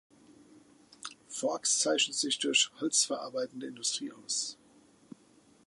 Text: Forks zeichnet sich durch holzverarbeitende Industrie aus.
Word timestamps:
Forks 1.27 1.77
zeichnet 1.77 2.15
sich 2.17 2.39
durch 2.39 2.71
holzverarbeitende 2.79 3.67
Industrie 3.67 4.11
aus. 4.11 4.57